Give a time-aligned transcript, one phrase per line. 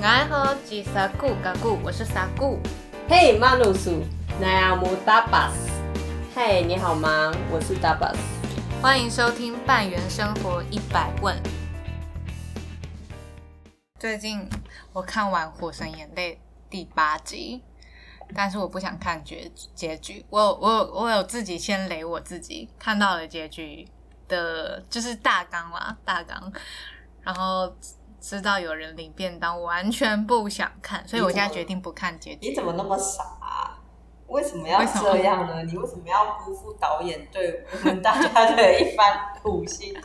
[0.00, 2.60] 爱喝吉萨固嘎固，我是萨固。
[3.08, 4.04] 嘿，马鲁苏，
[4.40, 5.70] 奈阿姆达巴斯。
[6.34, 7.32] 嘿，你好吗？
[7.50, 8.18] 我是达巴斯。
[8.80, 11.36] 欢迎收听《半圆生活一百问》。
[13.98, 14.48] 最近
[14.92, 16.34] 我看完《火神眼泪》
[16.70, 17.64] 第八集，
[18.32, 20.24] 但是我不想看结结局。
[20.30, 23.88] 我有我有我有自己先雷我自己，看到了结局
[24.28, 26.52] 的，就是大纲啦，大纲，
[27.22, 27.74] 然后
[28.20, 32.48] 知道有人领便当，完全不想看，所以我现在决定不看结局。
[32.48, 33.78] 你怎么那么傻、啊？
[34.26, 35.62] 为什么要这样呢？
[35.62, 39.96] 你为什么要辜负导演对我们大家的一番苦心？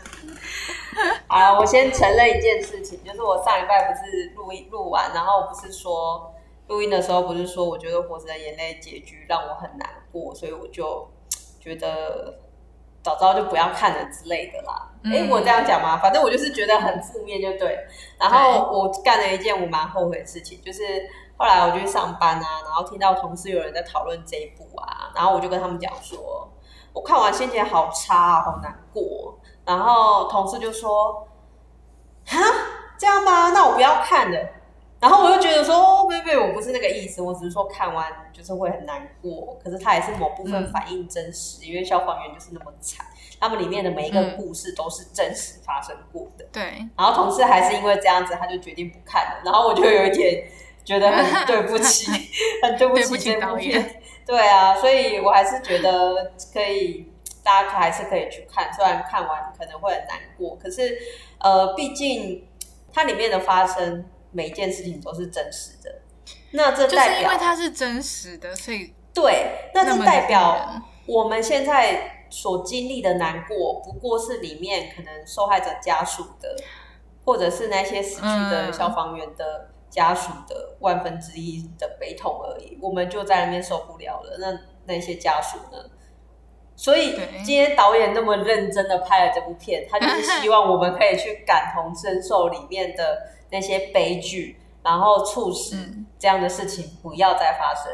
[1.28, 6.34] 啊，我先承认一件事情，就是我上礼拜不是录音录完，然后不是说
[6.68, 11.06] 录音的时候不是说，我觉得《火神的眼泪》结局让我很难过，所以我就
[11.60, 12.40] 觉得
[13.04, 14.90] 早知道就不要看了之类的啦。
[15.04, 15.98] 哎、我这样讲吗？
[15.98, 17.78] 反正我就是觉得很负面，就对。
[18.18, 20.82] 然后我干了一件我蛮后悔的事情，就是
[21.36, 26.50] 后来我就去上班啊，然后听到同事有人在讨论这一部啊，然后我就跟他们讲说，
[26.94, 29.38] 我看完心情好差啊，好难过。
[29.66, 31.28] 然后同事就说
[32.26, 32.38] ：“哈，
[32.98, 33.50] 这样吗？
[33.52, 34.40] 那我不要看了。”
[35.04, 39.60] 然后我又觉得说：“哦，没有没有，我不是那个意思，我只是说看完就是会很难过。
[39.62, 43.06] 可是它也是某部分反映真实，因为消防员就是那么惨，
[43.38, 46.46] 他们里面的每一个故事都是真实发生过的。
[46.54, 46.64] 对，
[46.98, 49.42] 然后同事还是因为这样子，他就决定不看了。
[49.44, 50.46] 然后我就有一点
[50.86, 52.10] 觉得很 对不起，
[52.64, 54.02] 很对不起起这部片。
[54.26, 57.12] 对啊，所以我还是觉得可以，
[57.44, 58.72] 大家还是可以去看。
[58.72, 60.98] 虽然看完可能会很难过，可是
[61.40, 62.48] 呃，毕竟
[62.94, 66.02] 它里面的发生每一件事情都是真实的。
[66.52, 76.56] 那这就是代表因为它是真实的，所以对，那这代表我们现在所经历的难过，不过是里面可能受害者家属的，
[77.26, 82.78] 或者是那些死去的嗯消防员的家属的万分之一的悲痛而已。
[82.82, 85.84] 我们就在那边受不了了，那那些家属呢？
[86.76, 93.22] 所以今天导演那么认真的拍了这部片，他就是希望我们可以去感同身受里面的
[93.54, 97.86] 那些悲剧，然后促使嗯这样的事情不要再发生。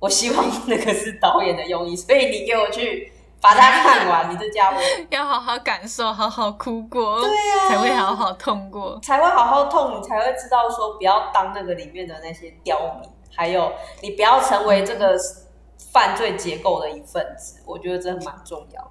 [0.00, 8.98] 我希望 那个是导演的用意，所以你给我去把它看完，你这家伙要好好感受，好好哭过，对啊才会好好痛过。
[9.02, 13.70] 才会好好痛，你才会知道说不要当那个里面的那些刁民，还有
[14.00, 15.18] 你不要成为这个
[15.92, 17.60] 犯罪结构的一份子。
[17.66, 18.90] 我觉得这蛮重要的。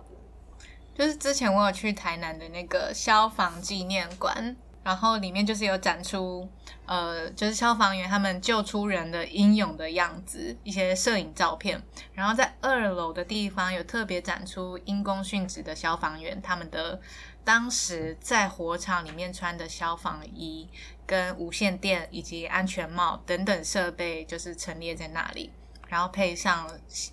[0.94, 4.56] 就是之前我有去台南的那个消防纪念馆，
[4.88, 6.48] 然后里面就是有展出，
[6.86, 11.84] 呃，就是消防员他们救出人的英勇的样子，一些摄影照片。
[12.14, 17.02] 然后在二楼的地方有特别展出因公殉职的消防员他们的
[17.44, 20.70] 当时在火场里面穿的消防衣、
[21.06, 25.52] 跟无线电以及安全帽等等设备，就是陈列在那里。
[25.90, 26.66] 然后配上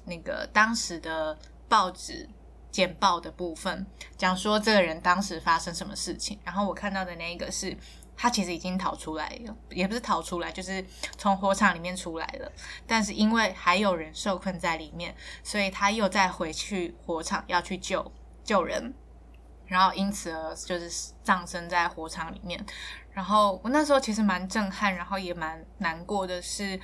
[0.05, 1.37] 那个当时的
[1.69, 2.29] 报纸
[2.75, 3.87] 简报的部分，
[4.17, 6.37] 讲说这个人当时发生什么事情。
[6.43, 7.77] 然后我看到的那一个是，
[8.17, 10.85] 他其实已经逃出来了，也不是逃出来，就是
[11.17, 12.51] 从火场里面出来了。
[12.85, 15.15] 但是因为还有人受困在里面，
[15.45, 18.11] 所以他又再回去火场要去救
[18.43, 18.93] 救人，
[19.67, 22.67] 然后因此而就是葬身在火场里面。
[23.13, 26.81] 然后我那时候其实蛮震撼，然后也蛮难过的是，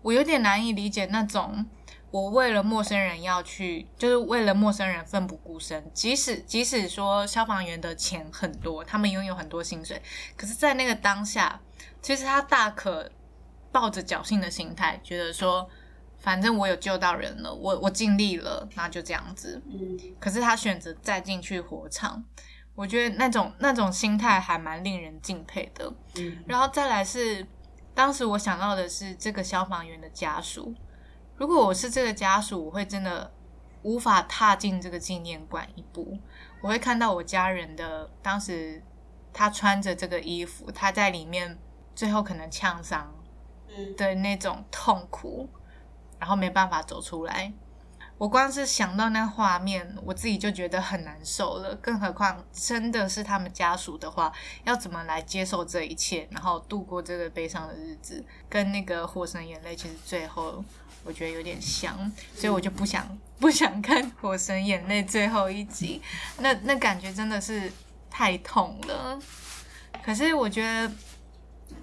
[0.00, 1.66] 我有点难以理解那种
[2.14, 5.90] 我为了陌生人要去，就是为了陌生人奋不顾身。
[5.92, 10.00] 即使即使说消防员的钱很多，他们拥有很多薪水，
[10.36, 11.60] 可是，在那个当下，
[12.00, 13.10] 其实他大可
[13.72, 15.68] 抱着侥幸的心态，觉得说，
[16.18, 19.60] 反正我有救到人了，我我尽力了，那就这样子。
[19.66, 22.24] 嗯，可是他选择再进去火场，
[22.76, 25.92] 我觉得那种那种心态还蛮令人敬佩的。
[26.18, 27.44] 嗯然后再来是，
[27.92, 30.72] 当时我想到的是这个消防员的家属。
[31.36, 33.32] 如果我是这个家属，我会真的
[33.82, 36.18] 无法踏进这个纪念馆一步。
[36.62, 38.82] 我会看到我家人的当时
[39.32, 41.58] 他穿着这个衣服，他在里面
[41.94, 43.12] 最后可能呛伤
[43.68, 45.48] 嗯，的那种痛苦，
[46.18, 47.52] 然后没办法走出来。
[48.16, 51.74] 我光是想到那画面，我自己就觉得很难受了。
[51.74, 54.32] 更何况真的是他们家属的话，
[54.62, 58.24] 要怎么来接受这一切，然后度过这个悲伤的日子？
[58.48, 60.64] 跟那个《火神眼泪》其实最后
[61.04, 63.06] 我觉得有点香，所以我就不想
[63.38, 66.00] 不想看《火神眼泪》最后一集，
[66.38, 67.70] 那那感觉真的是
[68.10, 69.18] 太痛了。
[70.02, 70.90] 可是我觉得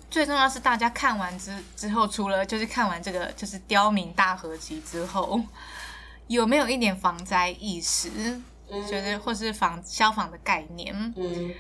[0.10, 5.42] 最重要是大家看完之之后，除了就是看完这个就是刁民大合集之后，
[6.28, 8.10] 有没有一点防灾意识？
[8.74, 10.96] 嗯就是或是防消防的概念。
[11.18, 11.54] 嗯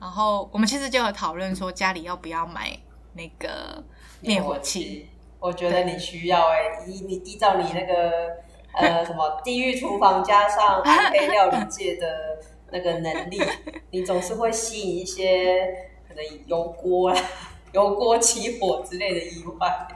[0.00, 2.78] 然后我们其实就有讨论说，家里要不要买
[3.14, 3.82] 那个
[4.20, 5.08] 灭火器。
[5.44, 8.10] 我觉得你需要哎，依你依照你那个
[8.72, 12.06] 呃 什么地狱厨房加上 暗黑料理界的
[12.70, 13.38] 那个能力，
[13.92, 17.20] 你总是会吸引一些可能油锅啦。
[17.72, 19.88] 油锅起火之类的意外，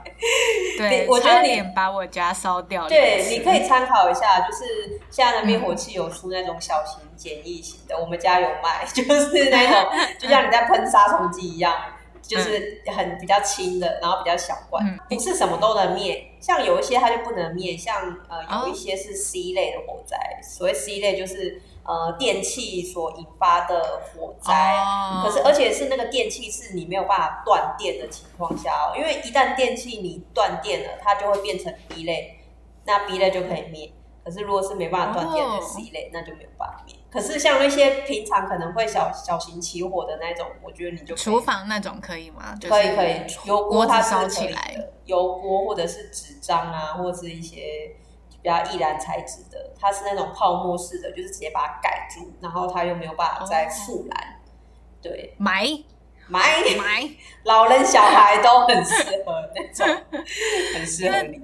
[0.77, 2.85] 对，我觉得你把我家烧掉。
[2.89, 11.73] 对，你可以参考一下，就是现在的灭火器有出那种小型简易型的，我们家有卖，就是那种就像你在喷杀虫剂一样，
[12.21, 21.61] 就是很比较轻的，然后比较小罐，不是什么都能灭，像有一些它就不能灭，像呃有一些是 C 类的火灾，所谓 C 类就是。
[21.81, 24.75] 呃，电器所引发的火灾，
[25.23, 32.41] 可是而且是那个电器是你没有办法断电的情况下哦，因为一旦电器你断电了，它就会变成 B 类，
[32.85, 33.91] 那 B 类就可以灭。
[34.23, 36.93] 可是如果是没办法断电的 C 类，那就没有办法灭。
[37.11, 42.55] 可是像那些平常可能会小小型起火的那种，我觉得你就厨房那种可以吗？
[42.61, 47.95] 可以可以，油锅它烧起来的，油锅或者是纸张啊，或者是一些。
[48.41, 54.39] 比较易燃材质的，它是那种泡沫式的，就是直接把它盖住，然后它又没有办法再复燃。
[55.01, 55.65] 对，买
[56.25, 56.39] 买
[56.77, 57.09] 买，
[57.43, 59.85] 老人小孩都很适合那种，
[60.73, 61.41] 很适合你。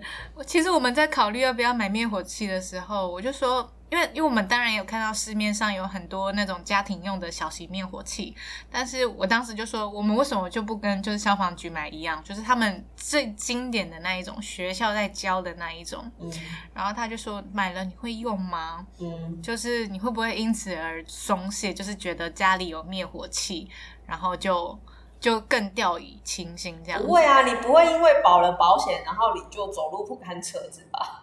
[0.47, 3.69] 其实我们在考虑要不要买灭火器的时候，我就说。
[3.95, 8.35] 因为，因为我们当然有看到市面上有很多那种家庭用的小型灭火器，
[8.69, 16.11] 但是我当时就说，我们为什么就不跟就是消防局买一样，就是他们最经典的那一种，学校在教的那一种。
[16.19, 16.29] 嗯。
[16.73, 18.85] 然后他就说，买了你会用吗？
[18.99, 19.41] 嗯。
[19.41, 23.69] 就是你会不会因此而松懈，就是觉得家里有灭火器，
[24.05, 24.77] 然后就
[25.21, 27.01] 就更掉以轻心这样？
[27.01, 31.21] 不会啊，你不会因为保了保险，然后你就走路不看车子吧？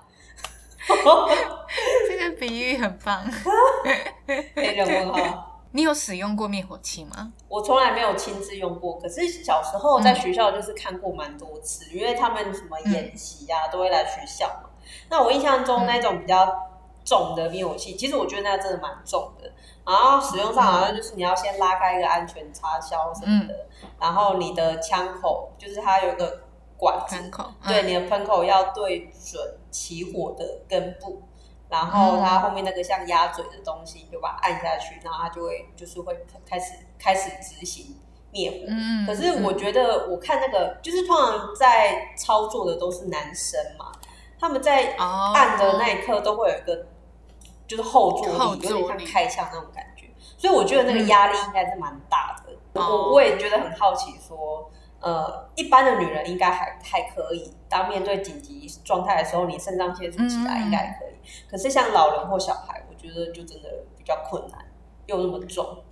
[2.08, 3.24] 这个比喻很棒。
[4.54, 5.48] 黑人问号。
[5.74, 7.32] 你有使用过灭火器吗？
[7.48, 14.68] 我从来没有亲自用过，可是小时候在学校就是看过蛮多次，因为他们什么演习啊，都会来学校嘛。
[15.08, 16.46] 那我印象中那种比较
[17.02, 19.50] 重的灭火器，其实我觉得那真的蛮重的。
[19.86, 23.66] 然后使用上好像就是你要先拉开一个安全插销什么的，
[23.98, 26.41] 然后你的枪口就是它有个。
[26.82, 29.40] 管喷口，对，你的喷口要对准
[29.70, 31.22] 起火的根部，
[31.68, 37.94] 然后它后面那个像鸭嘴的东西，你就把它按下去，然后它就会就是会开始开始执行
[38.32, 38.56] 灭火。
[38.66, 43.92] 嗯，可是我觉得我看那个就是通常在操作的都是男生嘛，
[44.40, 46.86] 他们在按的那一刻都会有一个
[47.68, 48.26] 就是后坐
[48.56, 52.52] 力，有点像开枪那种感觉，所以我觉得那个压力应该是蛮大的。
[52.74, 54.68] 我我也觉得很好奇说。
[55.02, 61.16] 呃，一般的女人应该还还可以，当面对紧急状态的时候，你肾上腺素起来应该可以。
[61.50, 63.68] 可是像老人或小孩，我觉得就真的
[63.98, 64.64] 比较困难，
[65.06, 65.84] 又那么重。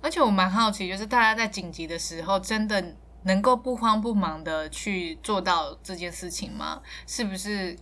[0.00, 2.94] 而且我蛮好奇，就是大家在紧急的时候，真的
[3.24, 6.80] 能够不慌不忙的去做到这件事情吗？
[7.06, 7.76] 是不是？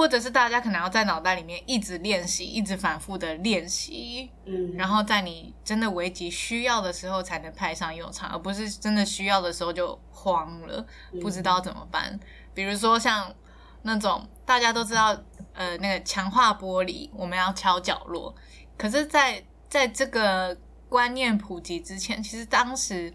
[0.00, 10.82] 或者是大家可能要在脑袋里面一直练习，一直反复的练习，嗯，然后在你真的危急需要的时候才能派上用场，而不是真的需要的时候就慌了，
[11.20, 12.18] 不知道怎么办。
[12.54, 13.30] 比如说像
[13.82, 15.14] 那种大家都知道，
[15.52, 18.34] 呃，那个强化玻璃我们要敲角落，
[18.78, 20.56] 可是，在在这个
[20.88, 23.12] 观念普及之前，其实当时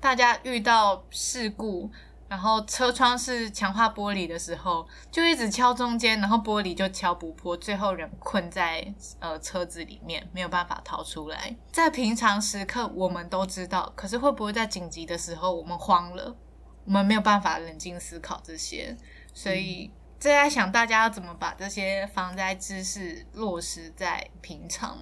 [0.00, 1.88] 大家遇到事故。
[2.34, 11.54] 然后车窗是强化玻璃的时候，就一直敲中间，然后玻璃就敲不破，最后人困在呃车子里面，没有办法逃出来。
[11.70, 16.36] 在平常时刻我们都知道，可是会不会在紧急的时候我们慌了，
[16.84, 18.96] 我们没有办法冷静思考这些，
[19.32, 24.98] 所以在想大家要怎么把这些防灾知识落实在平常。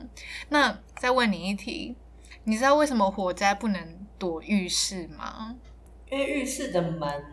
[0.50, 1.96] 那再问你一题，
[2.44, 5.56] 你知道为什么火灾不能躲浴室吗？
[6.12, 7.24] 因为浴室的门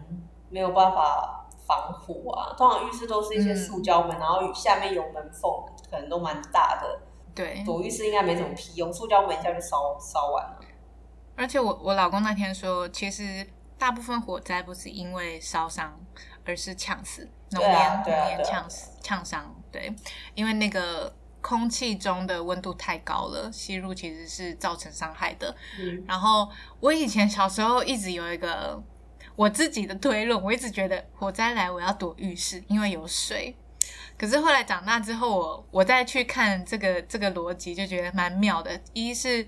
[0.50, 5.52] 没有办法防火啊，通常浴室都是一些塑胶门，然后下面有门缝，
[5.92, 7.02] 可能都蛮大的。
[7.36, 10.60] 对，躲浴室应该没什么屁用，塑胶门一下就烧烧完了。
[11.36, 13.46] 而且我我老公那天说，其实
[13.78, 16.00] 大部分火灾不是因为烧伤，
[16.46, 19.54] 而是呛死，浓烟浓烟呛死呛伤。
[19.70, 19.94] 对，
[20.36, 21.14] 因为那个。
[21.42, 25.56] 空气中的温度太高了，吸入其实是造成伤害的。
[26.06, 28.82] 然后我以前小时候一直有一个
[29.36, 33.56] 我自己的推论，我一直觉得火灾来我要躲浴室，因为有水。
[34.18, 38.78] 可是后来长大之后，我我再去看这个这个逻辑，就觉得蛮妙的。
[38.92, 39.48] 一是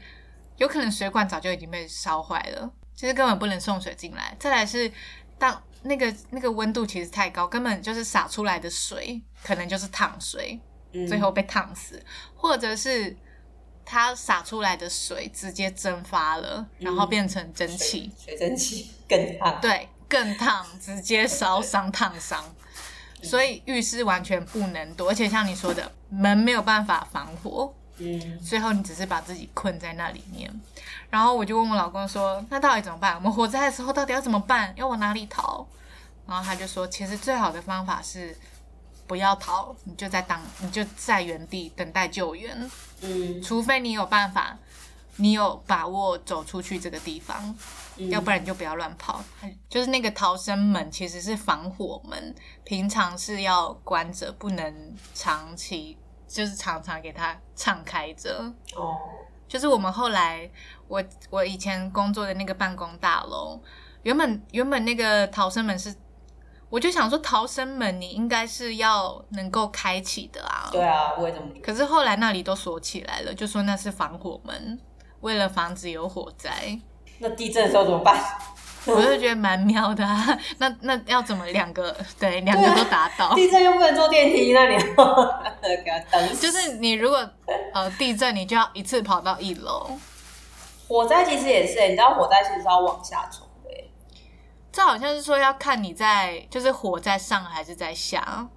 [0.55, 4.33] 有可能水管早就已经被烧坏了，其实根本不能送水进来。
[4.39, 4.89] 再来是
[5.37, 10.57] 当那个那个温度其实太高，根本就是洒出来的水可能就是烫水。
[11.07, 12.03] 最后被烫死，
[12.35, 13.15] 或者是
[13.85, 19.59] 它洒出来的水直接蒸发了，然后变成蒸汽，水蒸气更烫。
[19.61, 22.43] 对，更烫，直接烧 伤烫伤。
[23.23, 27.73] 所以浴室完全不能躲，而且像你说的，门没有办法防火。
[27.97, 30.51] 嗯，最后你只是把自己困在那里面。
[31.11, 33.13] 然后我就问我老公说：“那到底怎么办？
[33.15, 34.73] 我们火灾的时候到底要怎么办？
[34.75, 35.67] 要往哪里逃？”
[36.25, 38.35] 然后他就说：“其实最好的方法是
[39.11, 42.71] 不要逃，你就在当，你就在原地等待救援。
[43.01, 44.57] 嗯，除非你有办法，
[45.17, 47.53] 你有把握走出去这个地方，
[47.97, 49.21] 要不然你就不要乱跑。
[49.67, 58.41] 就是那个逃生门其实是防火门，平常是要关着，不能长期，就是常常给它敞开着。
[58.77, 58.95] 哦，
[59.45, 60.49] 就是我们后来，
[60.87, 63.61] 我我以前工作的那个办公大楼，
[64.03, 65.93] 原本原本那个逃生门是。”
[66.71, 70.69] 我就想说，逃生门你应该是要能够开启的啊。
[70.71, 71.47] 对啊，我也这么。
[71.61, 74.79] 可是后来那里都锁起来了，就说那是防火门，
[75.19, 76.79] 为了防止有火灾。
[77.19, 78.17] 那地震的时候怎么办？
[78.87, 80.25] 我就觉得蛮妙的啊。
[80.57, 83.35] 那那要怎么两个对两个都达到？
[83.35, 84.77] 地震又不能坐电梯，那你
[85.83, 86.35] 给他等。
[86.39, 87.29] 就是你如果
[87.73, 89.99] 呃地震，你就要一次跑到一楼。
[90.87, 93.45] 火灾其实也是，你知道火灾其实是要往下冲。
[94.71, 98.47] 这好像是说要看你在，就是火在上还是在下，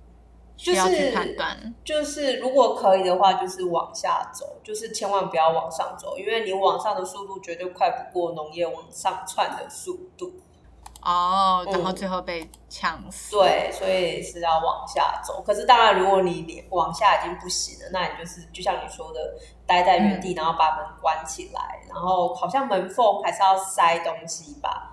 [0.57, 1.75] 需要去判断。
[1.85, 10.33] 就是如果可以的话，就是往下走，就是千万不要往上走，因为你往上的速度绝对快不过农业往上窜的速度。
[11.03, 13.37] 哦，然后最后被呛死。
[13.37, 15.43] 对，所以是要往下走。
[15.43, 19.21] 可是当然，如果你往下已经不行了，那你就是就像你说的，
[19.67, 24.93] 待在原地，然后把门关起来，然后好像门缝还是要塞东西吧。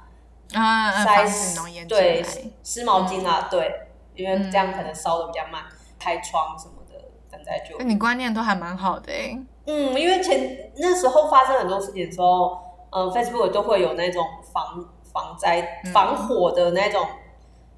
[0.54, 2.24] 啊，塞湿对
[2.64, 3.72] 湿毛巾啊，对，
[4.16, 5.64] 因为这样可能烧的比较慢，
[6.00, 6.96] 开窗什么的
[7.30, 7.78] 等待就。
[7.80, 9.38] 那你观念都还蛮好的哎。
[9.66, 12.58] 嗯，因为前那时候发生很多事情的时候，
[12.90, 17.08] 嗯，Facebook 都会有那种防防灾防火的那种，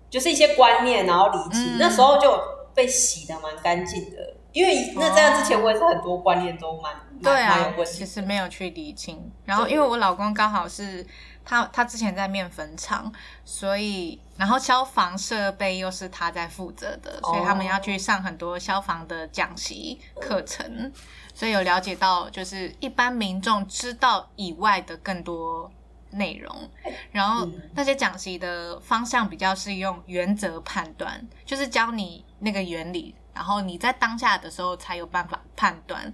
[0.09, 2.39] 就是一些观念，然后理清，那时候就
[2.73, 4.17] 被洗的蛮干净的。
[4.51, 9.31] 因为那在那之前我也是很多观念都蛮对啊，其实没有去理清。
[9.45, 11.05] 然后因为我老公刚好是。
[11.45, 13.11] 他他之前在面粉厂，
[13.43, 20.91] 所以然后消防设备又是他在负责的，所以他们要去上很多消防的讲习课程，
[21.33, 25.71] 所以有了解到就是一般民众知道以外的更多
[26.11, 26.69] 内容。
[27.11, 36.11] 然后那些讲习的方向比较是用原则判断，就是教你那个原理，然后你在当下的时候才有办法判断，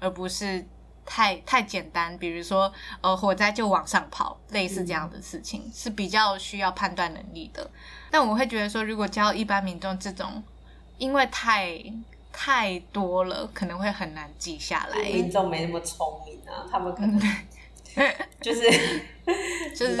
[0.00, 0.66] 而不是。
[1.10, 7.70] 太太简单，比如说，呃，火灾就往上跑，类似这样的事情是比较需要判断能力的。
[8.10, 10.42] 但我会觉得说，如果教一般民众这种，
[10.98, 11.82] 因为太
[12.30, 15.02] 太多了，可能会很难记下来。
[15.02, 17.18] 民众没那么聪明啊，他们可能
[18.42, 18.60] 就是
[19.74, 19.96] 就是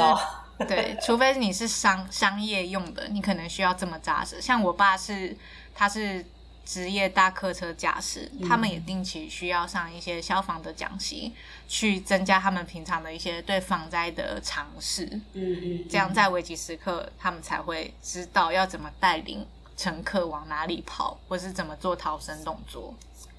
[0.68, 4.42] 对，除非你是商商业用的，你可能需要这么扎实。
[4.42, 5.34] 像我爸是，
[5.74, 6.22] 他是。
[6.68, 11.32] 职业大客车驾驶，他们也定期需要上一些消防的讲习，
[11.66, 15.06] 去增加他们平常的一些对防灾的常识。
[15.32, 19.46] 嗯嗯，这样在危急时刻，他们才会知道要怎么带领
[19.78, 22.92] 乘客往哪里跑，或是怎么做逃生动作。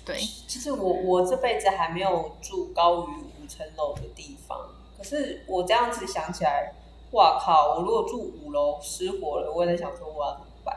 [0.03, 4.59] 对，其实我我这辈子还没有住高于五层楼的地方，
[4.97, 6.73] 可是我这样子想起来，
[7.11, 7.75] 哇靠！
[7.75, 10.75] 我如果住五楼失火了，我也在想说我要怎么办？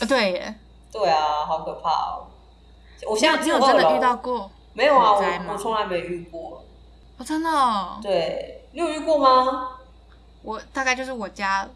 [0.00, 0.54] 啊，对耶。
[0.94, 2.26] 对啊，好可怕哦！
[3.10, 4.48] 我现在你有真的遇到过？
[4.74, 6.64] 没有啊，我我从来没遇过。
[7.18, 7.98] 我真的？
[8.00, 9.70] 对，你有遇过吗？
[10.42, 11.68] 我大概就是我家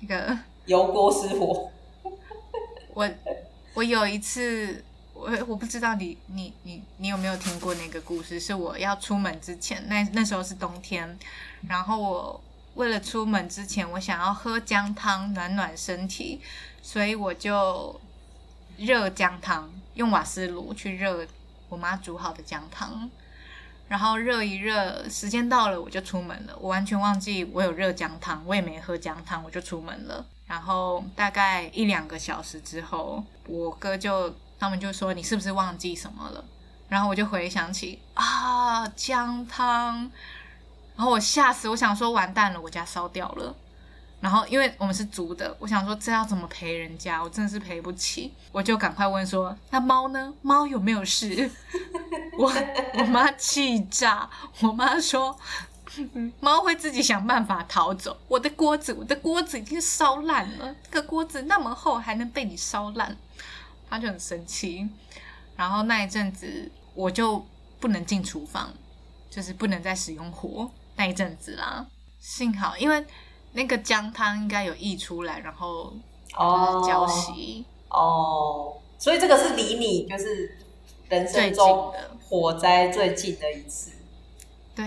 [0.00, 1.70] 那个 油锅失火。
[2.94, 3.08] 我
[3.74, 8.40] 我有一次，我我不知道你你你你有没有听过那个故事？
[8.40, 11.16] 是我要出门之前，那那时候是冬天，
[11.68, 12.40] 然后我
[12.74, 16.40] 为了出门之前，我想要喝姜汤暖暖身体，
[16.82, 18.00] 所以我就。
[18.76, 21.26] 热姜汤，用瓦斯炉去热
[21.68, 23.08] 我妈煮好的姜汤，
[23.88, 26.56] 然后热一热，时间到了我就出门了。
[26.60, 30.24] 我完全忘记我有热姜汤，我也没喝姜汤，我就出门了。
[30.46, 36.44] 然后大概一两个小时之后，我哥就他们就说你是不是忘记什么了？
[36.88, 40.10] 然后我就回想起啊姜汤，
[40.96, 43.54] 然后我吓死，我想说完蛋了，我家烧掉了。
[44.24, 47.22] 然后，因为我们是租的，我想说这要怎么赔人家？
[47.22, 50.32] 我真的是赔不起，我就赶快问说：“那猫呢？
[50.40, 51.50] 猫有没有事？”
[52.38, 52.50] 我
[52.94, 54.30] 我妈气炸，
[54.62, 55.38] 我妈说
[56.40, 63.14] ：“猫会自己想办法逃走。”我的锅子，我的锅子已经烧烂了，这个锅子那么厚还能被你烧烂，
[63.90, 64.88] 她就很生气。
[65.54, 67.46] 然后那一阵子我就
[67.78, 68.72] 不能进厨房，
[69.28, 71.84] 就是不能再使用火那一阵子啦。
[72.18, 73.04] 幸好因为。
[73.54, 75.94] 那个姜汤应该有溢出来，然后
[76.36, 76.84] 哦。
[76.86, 77.64] 浇熄。
[77.88, 80.58] 哦，所以这个是离你就是
[81.08, 81.94] 人生中
[82.28, 83.92] 火灾最近的一次。
[84.74, 84.84] 对，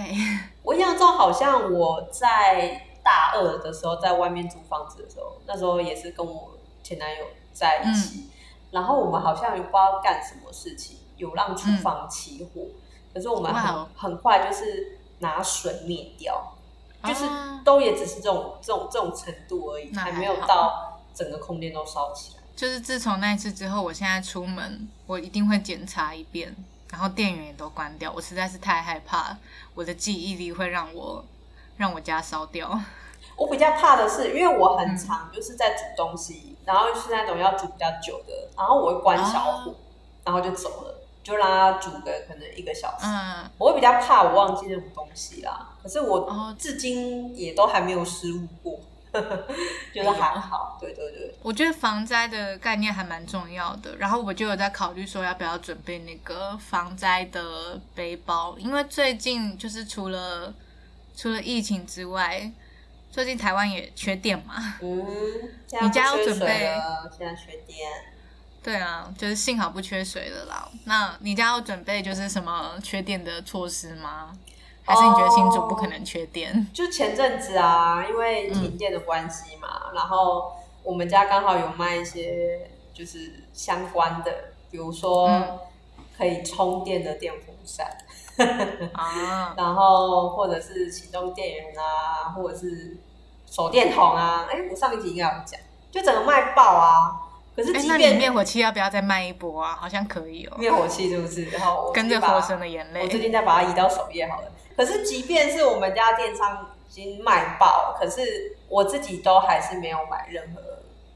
[0.61, 8.29] 我印象中好像我在大二的时候，在外面租房子的时候，那时候也是跟我前男友在一起，嗯。
[8.71, 12.63] 然后我们好像也不知道干什么事情，有让厨房起火，
[13.13, 16.56] 可是我们很很快就是拿水灭掉，
[17.07, 22.43] 就是啊都也只是这种这种这种程度而已，那还还没有到整个空间都烧起来。
[22.55, 26.55] 就是自从那一次之后，我现在出门我一定会检查一遍，
[26.91, 28.11] 然后电源也都关掉。
[28.15, 29.37] 我实在是太害怕
[29.75, 31.23] 我的记忆力会让我
[31.77, 32.79] 让我家烧掉。
[33.37, 39.75] 我比较怕的是，因为我很嗯常就是在煮东西，然后是那种要煮比较久的，然后我会关小火，
[40.23, 40.96] 然后就走了，
[41.27, 43.03] 就让它煮个可能一个小时。
[43.03, 48.79] 嗯，我会比较怕我忘记那种东西啦，可是我哦至今也都还没有失误过，
[49.93, 50.77] 觉得还好。
[50.79, 60.53] 对对对，我觉得防灾的概念还蛮重要的，然后我就有在考虑说要不要准备那个防灾的背包，因为最近就是除了
[61.13, 62.49] 除了疫情之外，
[63.11, 64.55] 最近台湾也缺电嘛。
[64.81, 65.05] 嗯，
[65.81, 67.89] 你家不缺水有准备了，现在缺电。
[68.67, 70.67] 对啊，就是幸好不缺水了啦。
[70.83, 74.33] 那你家要准备就是什么缺电的措施吗？
[74.83, 76.67] 还是你觉得新竹不可能缺电？
[76.73, 80.51] 就前阵子啊，因为停电的关系嘛，然后
[80.83, 84.33] 我们家刚好有卖一些就是相关的，
[84.69, 85.59] 比如说嗯
[86.17, 87.87] 可以充电的电风扇，
[88.91, 92.97] 啊， 然后或者是启动电源啊，或者是
[93.49, 94.45] 手电筒啊。
[94.51, 95.57] 哎，我上一集应该有讲，
[95.89, 97.23] 就整个卖爆啊。
[97.57, 99.75] 可是哎，那你即便灭火器要不要再卖一波啊？
[99.81, 101.45] 好像可以哦，灭火器是不是？
[101.45, 103.07] 然后我跟着火神的眼泪我。
[103.07, 104.51] 最近再把它移到首页好了。
[104.77, 110.61] 可是即便是我们家电商已经卖爆，可是我自己都还是没有买任何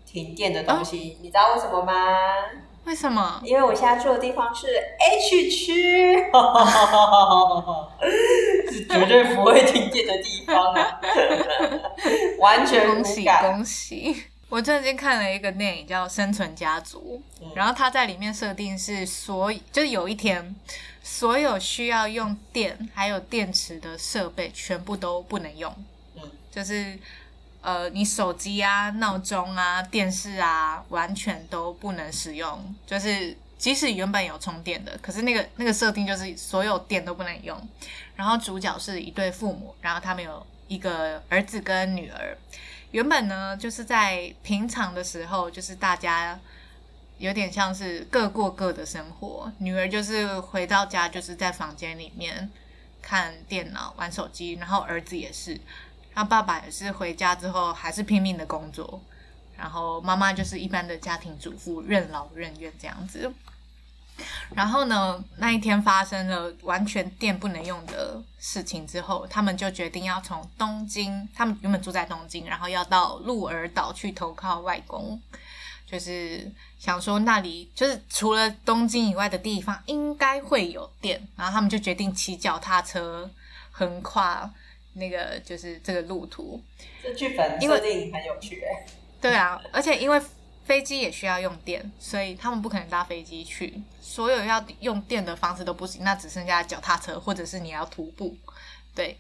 [0.04, 1.20] 停电的东西。
[1.22, 1.94] 你知道为什么吗？
[2.86, 3.40] 为什么？
[3.44, 4.66] 因为我现在住的地方是
[5.00, 6.18] H 区，
[8.72, 11.00] 是绝对不会停电的地方啊，
[12.42, 13.54] 完全无恭喜感。
[13.54, 14.24] 恭喜！
[14.52, 20.54] 我最近看了一个电影叫《生存家族》，嗯然后它在里面设定是所就是有一天，
[21.02, 25.74] 所有需要用电还有电池的设备全部都不能用，
[26.18, 27.00] 嗯，就是
[27.62, 32.76] 呃，你手机啊、闹钟啊、电视啊，完全都不能使用。
[32.86, 37.58] 就是即使原本有充电的，可是那个那个设定就是所有电都不能用。
[38.18, 42.38] 然后主角是一对父母，然后他们有一个儿子跟女儿。
[42.92, 46.40] 原本呢，就是在平常的时候，就是大家
[47.18, 49.52] 有点像是各过各的生活。
[49.60, 52.50] 女儿就是回到家，就是在房间里面
[53.02, 55.60] 看电脑、玩手机，然后儿子也是。
[56.14, 59.02] 然后爸爸也是回家之后还是拼命的工作，
[59.58, 63.34] 然后妈妈就是一般的家庭主妇，任劳任怨这样子。
[64.56, 75.22] 然后呢，那一天发生了完全电不能用的事情之后，他们就决定要从东京，他们原本住在东京，然后要到鹿儿岛去投靠外公，
[75.86, 83.30] 就是想说那里就是除了东京以外的地方应该会有电，然后他们就决定骑脚踏车
[83.72, 84.52] 横跨
[84.94, 86.62] 那个就是这个路途。
[87.02, 88.86] 这剧本因为设定很有趣哎、
[89.20, 90.22] 对啊，而且因为
[90.72, 93.84] 飞机也需要用电，所以他们不可能搭飞机去。
[94.02, 98.38] 所有要用电的方式都不行，那只剩下脚踏车，或者是你要徒步。
[98.96, 99.18] 对，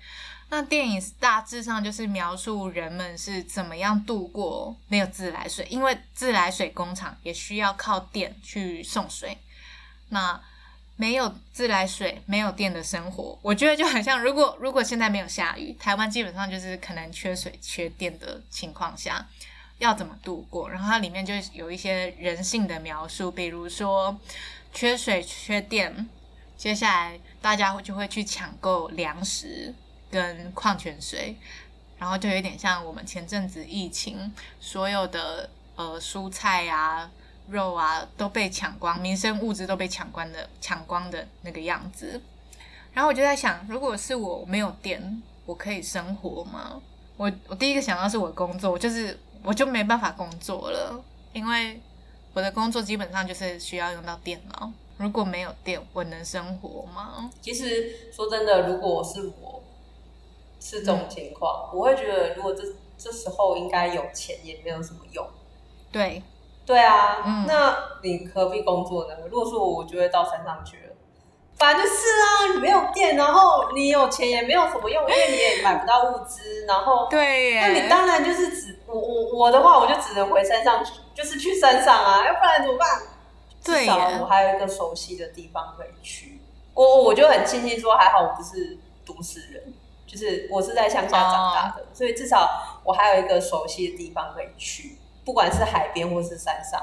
[0.47, 9.37] 那电影大致上就是描述人们是怎么样度过没有自来水，因为自来水工厂也需要靠电去送水。
[10.07, 10.41] 那
[10.95, 19.27] 没有自来水、没有电的生活，我觉得就很像，如果如果现在没有下雨，台湾基本上就是可能缺水、缺电的情况下，
[19.81, 20.69] 要怎么度过？
[20.69, 24.15] 然后它里面就有一些人性的描述，比如说
[24.71, 26.07] 缺水、缺电，
[26.55, 29.73] 接下来大家会就会去抢购粮食
[30.11, 31.35] 跟矿泉水，
[31.97, 37.09] 然后就有点像我们前阵子疫情，所有的呃蔬菜啊、
[37.49, 42.21] 肉啊都被抢光，民生物资都被抢光的抢光的那个样子。
[42.93, 46.79] 然后我就在想，如果是我没有电，我可以生活吗？
[47.17, 51.81] 我我第一个想到是我的工作，就是我就没办法工作了，因为
[52.33, 54.71] 我的工作基本上就是需要用到电脑。
[54.97, 57.29] 如果没有电，我能生活吗？
[57.41, 59.63] 其实说真的，如果是我
[60.59, 62.63] 是这种情况，我会觉得如果这
[62.97, 65.27] 这时候应该有钱也没有什么用。
[65.91, 66.21] 对，
[66.65, 69.15] 对啊，嗯那你何必工作呢？
[69.29, 70.93] 如果说我，我就会到山上去了。
[71.57, 80.83] 反正就是啊，你没有电，然后你有钱也没有什么用，因为你也买不到物资，然后对那你当然就是只我我我的话，我就只能回山上，
[81.15, 82.87] 就是去山上啊，要不然怎么办？
[83.63, 86.39] 至少我还有一个熟悉的地方可以去。
[86.73, 89.73] 我我就很庆幸说，还好我不是都市人，
[90.07, 96.81] 就是我是在乡下长大的，所以至少我还有一个熟悉的地方可以去，不管是海边或是山上，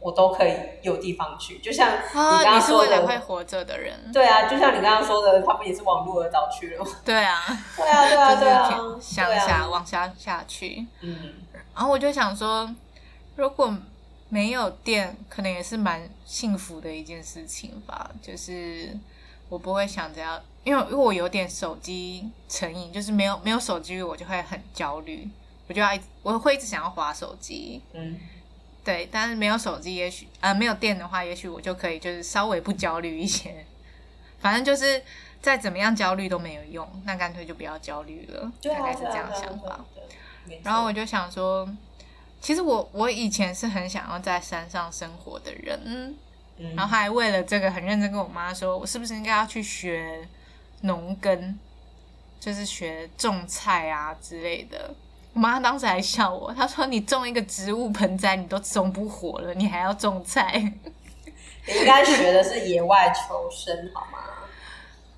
[0.00, 1.58] 我都可以有地方去。
[1.58, 6.86] 就像你刚刚说的，会活着的人，对啊，就像你刚刚说的，他们也是往鹿儿岛去了。
[7.04, 7.40] 对啊，
[7.76, 10.86] 对啊，对啊，对啊，乡下往下下去。
[11.00, 11.34] 嗯，
[11.74, 12.68] 然后我就想说，
[13.36, 13.72] 如果
[14.28, 18.96] 没有电，可能也是蛮幸福的一件事情吧，就是。
[19.50, 25.28] 我不会想着要，因为因为我有点手机成瘾，就是没有没有手机我就会很焦虑，
[25.66, 28.16] 我就要一我会一直想要划手机，嗯，
[28.84, 33.66] 对，但是没有手机，也许呃没有电的话，也许我就可以就是稍微不焦虑一些，
[34.40, 35.02] 反正就是
[35.40, 39.84] 再怎么样焦虑都没有用，那干脆就不要焦虑了，大概是这样想法。
[40.62, 41.68] 然后我就想说，
[42.40, 46.16] 其实我我以前是很想要在山上生活的人。
[46.76, 50.28] 然后还为了这个很认真跟我妈说，我是不是应该要去学
[50.82, 51.58] 农耕，
[52.38, 54.94] 就是学种菜啊之类的。
[55.32, 60.52] 我妈当时还笑我，她说：“你种一个植物盆栽，你都种不活了，你还要种菜？
[61.66, 64.18] 你 应该学的是野外求生，好吗？”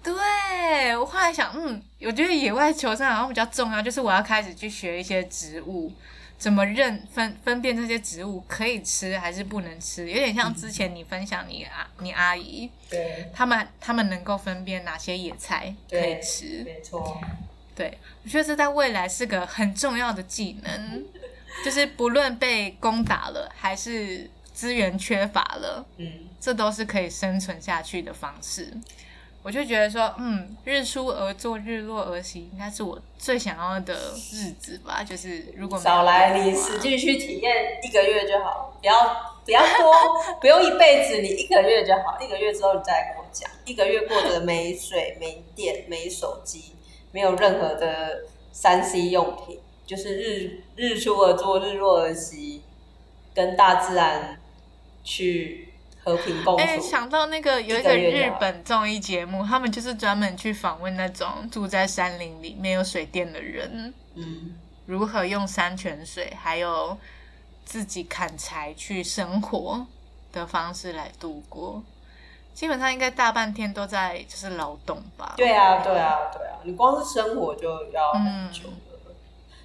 [0.03, 5.93] 对我后来想，嗯，我觉得野外求生好像比较重要，就是我要开始去学一些植物。
[6.37, 10.11] 怎么认分分辨这些植物可以吃还是不能吃？
[10.11, 17.21] 有点像之前你分享你阿你阿姨，对，他们他们能够分辨哪些野菜可以吃，没错。
[17.83, 21.05] 对，我觉得这在未来是个很重要的技能，
[21.65, 28.73] 就是不论被攻打了还是资源缺乏了，嗯，这都是可以生存下去的方式。
[29.43, 33.93] 我就觉得说，嗯，日出而作，日落而息，应该是我最想要的
[34.33, 35.03] 日子吧。
[35.03, 38.95] 就是如果少来，你实际去体验一个月就好，不要
[39.45, 39.93] 不要多，
[40.41, 42.17] 不用一辈子，你一个月就好。
[42.21, 46.77] 一个月之后你再来跟我讲，一个月过得没水、没电、没手机，
[47.13, 52.63] 没有任何的三 C 用品，就是日日出而作，日落而息，
[53.33, 54.41] 跟大自然
[55.05, 55.69] 去。
[56.05, 56.61] 和平共处。
[56.61, 66.99] 哎，想到那个有一个日本综艺节目，他们就是专门去访问那种住在山林里没有水电的人，嗯，如何用山泉水还有
[67.65, 69.87] 自己砍柴去生活
[70.33, 71.85] 的方式来度过。
[72.55, 75.35] 基本上应该大半天都在就是劳动吧。
[75.37, 79.15] 对啊，对啊，对啊，你光是生活就要很久了。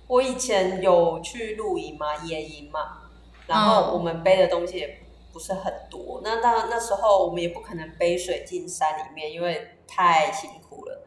[0.08, 3.04] 我以前有去露营嘛，野营嘛，
[3.45, 5.00] 然后我们背的东西也。
[5.34, 11.04] 不是很多，那那那时候我们也不可能背水进山里面，因为太辛苦了，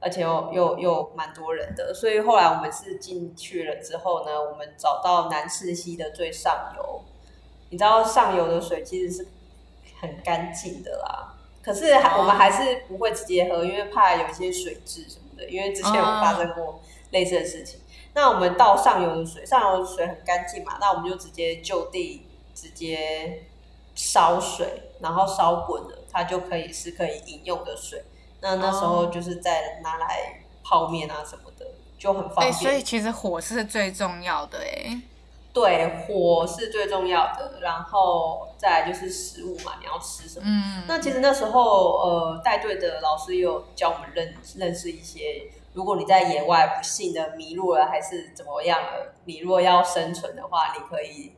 [0.00, 7.02] 而且又又又蛮多人的，所以后来我们是进去了之后呢，我们找到南赤溪的最上游，
[7.68, 9.28] 你知道上游的水其实是
[10.06, 17.80] 很干净的啦，可是我们还是不会直接喝，因为怕有一些水质什么的，因为之前有发生过类似的事情。
[18.14, 23.44] 那我们到上游的水，上游的水很干净嘛，那我们就直接就地直接。
[23.96, 28.02] 烧水，然后烧滚了，它就可以是可以饮用的水。
[28.40, 31.64] 那那时候就是在拿来泡面啊什么的，
[31.96, 32.52] 就很方便。
[32.52, 35.00] 所以其实火是最重要的哎。
[35.54, 40.44] 对，火是最重要的，然后再来就是食物嘛，你要吃什么？
[40.44, 40.82] 嗯。
[40.88, 51.32] 那其实那时候呃，带队的老师有教我们认认识一些，如果你在野外不幸的迷路了，还是怎么样了，你如果要生存的话，你可以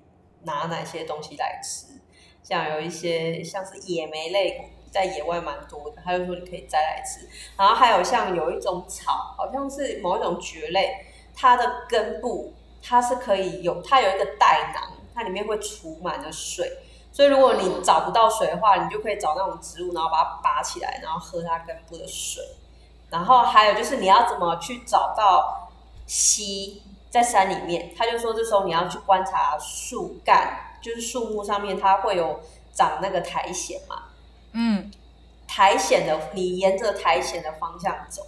[0.44, 2.00] 拿哪些东西来吃？
[2.42, 7.28] 像有一些像是野莓类，在野外蛮多的，他就说你可以摘来吃。
[7.58, 12.54] 然后还有像有一种草，好像是某一种蕨类，它的根部
[12.86, 14.82] 它是可以有，它有一个袋囊，
[15.14, 16.70] 它里面会储满了水。
[17.12, 22.42] 所以如果你找不到水的话，你就可以找那种植物，然后把它拔起来，然后喝它根部的水。
[23.10, 25.70] 然后还有就是你要怎么去找到
[26.06, 27.94] 溪在山里面？
[27.96, 30.62] 他就说这时候你要去观察树干。
[30.82, 32.38] 就是树木上面它会有
[32.72, 34.04] 长那个苔藓嘛，
[34.52, 34.88] 嗯，
[35.48, 38.24] 苔藓的你沿着苔藓的方向走，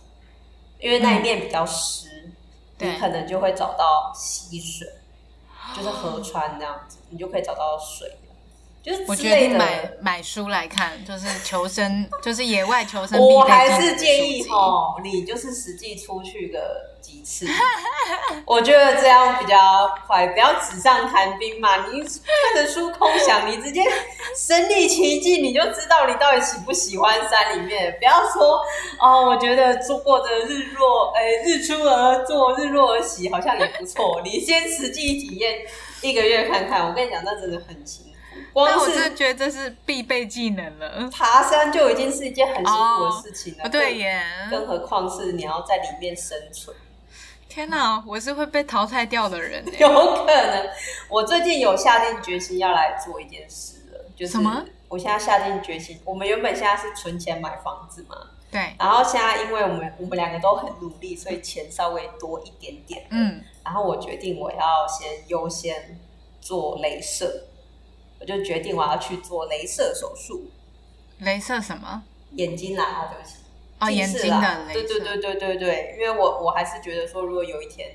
[0.81, 2.33] 因为那一面比较湿，
[2.81, 4.87] 你可能就会找到溪水，
[5.77, 8.17] 就是河川那样子，你就可以找到水。
[8.89, 16.59] 就是我决定之类的买买书来看，就是求生，就是野外求生我还是建议吼，你就是实际出去个
[17.03, 17.47] 几次，
[18.47, 21.87] 我觉得这样比较快，不要纸上谈兵嘛。
[21.89, 23.83] 你看着书空想，你直接
[24.35, 27.95] 身临其境，你就知道你到底喜不喜欢山里面。
[27.99, 28.59] 不要说
[28.99, 34.23] 哦，我觉得做过着日落，哎、日出而作，日落而息，好像也不错。
[34.25, 35.59] 你先实际体验
[36.01, 38.08] 一个月看看，我跟你讲，那真的很辛苦。
[38.53, 41.09] 光但我真的是觉得这是必备技能了。
[41.11, 43.65] 爬山就已经是一件很辛苦的事情了。
[43.65, 44.23] 哦，对耶！
[44.51, 46.77] 更何况是你要在里面生存，
[47.49, 49.79] 天哪，我是会被淘汰掉的人耶。
[49.81, 50.69] 有可能。
[51.09, 58.17] 我最近有下定决心要来做一件事了，就是什么我现在下定决心，我们原本现在是存钱买房子嘛，
[58.51, 63.07] 对，然后现在因为我们我们两个都很努力，所以钱稍微多一点点。
[63.11, 66.01] 嗯，然后我决定我要先优先
[66.41, 67.48] 做镭射，
[68.21, 70.51] 我就决定我要去做镭射手术，
[71.23, 72.03] 镭射什么？
[72.33, 73.37] 眼睛啦，啊对不起。
[73.81, 74.75] 哦，近视眼睛的啦镭射。
[74.75, 77.91] 对对对对对对，因为我我还是觉得说，如果有一天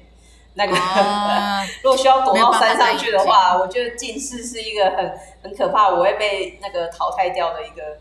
[0.56, 8.00] 那个、 啊如果需要躲到山上去的话，我觉得近视是一个很很可怕，我会被那个淘汰掉的一个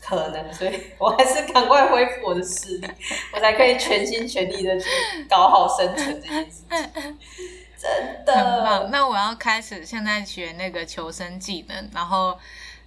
[0.00, 2.88] 可能，所以我还是赶快恢复我的视力，
[3.34, 4.86] 我才可以全心全力的去
[5.28, 7.18] 搞好生存这件事情。
[7.78, 8.90] 真的很棒。
[8.90, 12.38] 那我要开始现在学那个求生技能，然后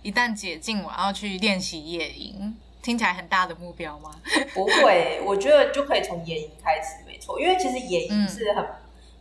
[0.02, 2.56] 一旦解禁，我要去练习野营。
[2.84, 4.10] 听起来很大的目标吗？
[4.56, 8.68] 不会， 我觉得就可以从野营开始，没错，因为其实野营嗯是很、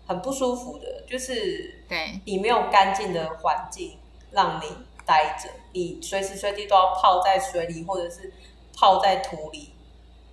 [0.06, 3.98] 很不舒服的，就是对，你没有干净的环境
[4.30, 4.66] 让你
[5.04, 8.32] 待着，你随时随地都要泡在水里或者是
[8.74, 9.74] 泡在土里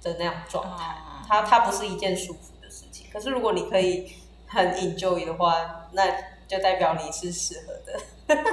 [0.01, 3.07] 的那样状态，哦它它不是一件舒服的事情。
[3.11, 4.09] 可是如果你可以
[4.47, 6.05] 很 enjoy 的话，那
[6.47, 7.99] 就代表你是适合的。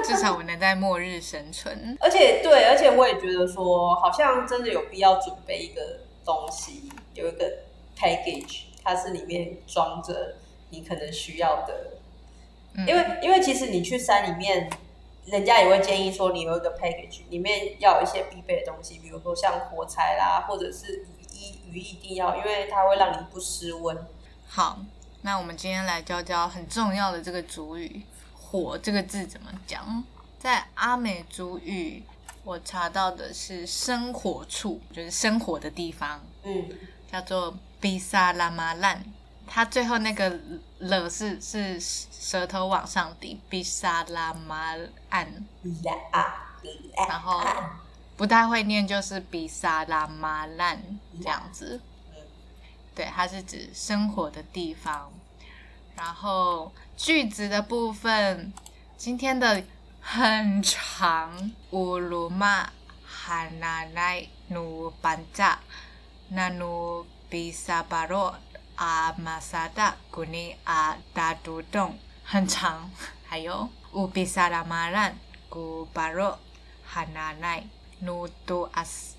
[0.03, 1.97] 至少我能在末日生存。
[1.99, 5.81] 而且对，而且我也觉得说，好像真的有必要准备一个
[6.23, 7.45] 东西，有一个
[7.97, 10.35] package，它是里面装着
[10.69, 11.91] 你可能需要的
[12.73, 14.69] 嗯，因为因为其实你去山里面，
[15.25, 23.97] 人家也会建议说你有一个 package，里面要有一些必备的东西，比如说像火柴啦，或者是雨衣，雨衣一定要，因为它会让你不失温。
[24.47, 24.77] 好，
[25.25, 28.03] 那我们今天来教教很重要的这个主语
[28.39, 30.03] “火”这个字怎么讲。
[30.37, 32.03] 在阿美族语，
[32.43, 36.69] 我查到的是生火处，就是生火的地方，嗯，
[37.11, 39.03] 叫做比萨拉马烂。
[39.47, 40.39] 它最后那个
[40.77, 44.75] 了是是舌头往上顶，比萨拉马
[45.09, 45.25] 岸，
[45.83, 46.55] 啦啊，
[47.09, 47.43] 然后
[48.15, 50.79] 不太会念，就是比萨拉马烂
[51.19, 51.81] 这样子。
[52.95, 55.11] 对，它是指生活的地方。
[55.97, 58.53] 然后句子的部分，
[58.97, 59.63] 今天的
[60.01, 61.51] 很长。
[61.71, 62.69] 乌鲁玛
[63.05, 65.59] 哈纳奈努班扎
[66.29, 68.37] 那努比萨巴罗
[68.75, 72.89] 阿马萨达古尼阿达杜洞，很长。
[73.25, 75.17] 还有乌比萨拉马兰
[75.49, 76.39] 古巴罗
[76.85, 77.65] 哈纳奈
[77.99, 79.14] 努多阿斯。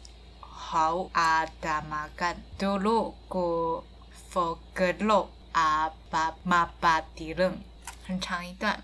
[0.71, 3.85] How ada makan dulu ku
[4.31, 7.59] fogelo apa mapatireng，
[8.07, 8.83] 很长一段。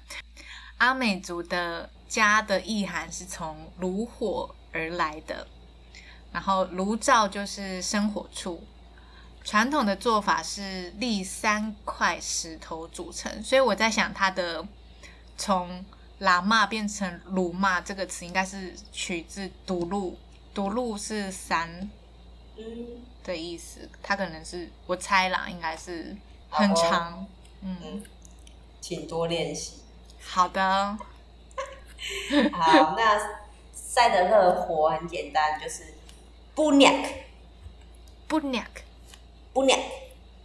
[0.78, 5.46] 阿美族的家的意涵是从炉火而来的，
[6.32, 8.62] 然后炉灶就是生火处。
[9.44, 14.64] 传统的做法是立三块石头组成，所以我在想它的
[15.36, 15.84] 从
[16.20, 20.16] 喇嘛变成鲁嘛这个词，应该是取自独路。
[20.54, 21.90] 独路是山
[22.56, 26.16] 嗯的意思，它可能是我猜啦，应该是
[26.50, 27.26] 很长。
[27.62, 28.02] 嗯，嗯，
[28.80, 29.80] 请多练习。
[30.20, 30.60] 好的，
[32.52, 33.40] 好，那
[33.74, 35.94] 晒的热火很简单，就是
[36.54, 36.92] 不鸟
[38.28, 38.62] 不鸟
[39.52, 39.76] 不鸟，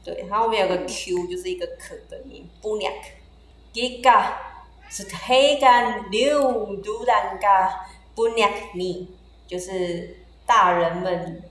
[0.03, 2.91] 对，它后面有个 Q，就是一个可的音，不鸟。
[3.73, 4.33] Giga
[4.89, 9.15] 是黑干六独兰嘎不鸟你，
[9.47, 11.41] 就是大人们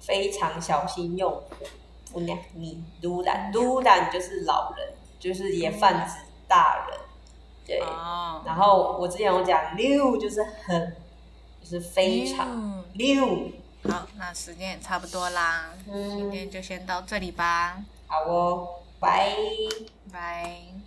[0.00, 1.66] 非常小心用火，
[2.12, 6.14] 不娘你独兰独兰就是老人，就是也泛指
[6.48, 6.98] 大人，
[7.66, 7.80] 对。
[7.80, 10.96] 哦，然后我之前有讲六就是很，
[11.60, 13.26] 就是非常嗯六。
[13.88, 18.68] 好，那时间也差不多啦，今嗯，天就先到这里吧，好哦，
[19.00, 19.34] 拜。
[20.12, 20.79] 拜。